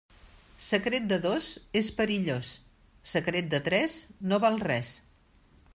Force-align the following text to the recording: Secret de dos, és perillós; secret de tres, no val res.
Secret 0.67 1.03
de 1.11 1.19
dos, 1.25 1.49
és 1.81 1.91
perillós; 1.99 2.49
secret 3.13 3.53
de 3.53 3.61
tres, 3.69 3.99
no 4.33 4.45
val 4.47 4.61
res. 4.71 4.99